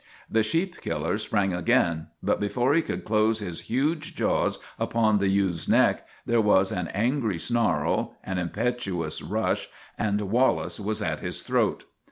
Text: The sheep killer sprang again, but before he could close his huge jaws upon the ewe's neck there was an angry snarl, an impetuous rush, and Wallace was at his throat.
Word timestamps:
The 0.27 0.41
sheep 0.41 0.81
killer 0.81 1.19
sprang 1.19 1.53
again, 1.53 2.07
but 2.23 2.39
before 2.39 2.73
he 2.73 2.81
could 2.81 3.03
close 3.03 3.37
his 3.37 3.61
huge 3.69 4.15
jaws 4.15 4.57
upon 4.79 5.19
the 5.19 5.29
ewe's 5.29 5.69
neck 5.69 6.07
there 6.25 6.41
was 6.41 6.71
an 6.71 6.87
angry 6.87 7.37
snarl, 7.37 8.15
an 8.23 8.39
impetuous 8.39 9.21
rush, 9.21 9.67
and 9.99 10.19
Wallace 10.19 10.79
was 10.79 11.03
at 11.03 11.19
his 11.19 11.41
throat. 11.41 11.83